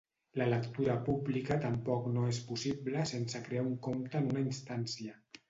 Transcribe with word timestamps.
La 0.41 0.45
lectura 0.51 0.95
pública 1.09 1.57
tampoc 1.65 2.07
no 2.15 2.23
és 2.31 2.39
possible 2.49 3.05
sense 3.13 3.43
crear 3.49 3.67
un 3.67 3.77
compte 3.89 4.19
en 4.23 4.33
una 4.33 4.45
instància. 4.49 5.17